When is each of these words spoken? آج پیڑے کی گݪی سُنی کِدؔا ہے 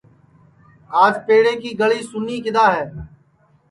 آج 1.03 1.13
پیڑے 1.25 1.53
کی 1.61 1.69
گݪی 1.79 2.01
سُنی 2.09 2.37
کِدؔا 2.43 2.65
ہے 2.75 2.83